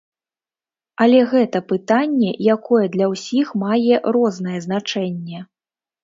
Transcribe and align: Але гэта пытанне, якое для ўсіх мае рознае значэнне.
Але 1.03 1.17
гэта 1.33 1.59
пытанне, 1.71 2.31
якое 2.55 2.81
для 2.95 3.09
ўсіх 3.11 3.51
мае 3.65 3.99
рознае 4.17 4.55
значэнне. 4.65 5.39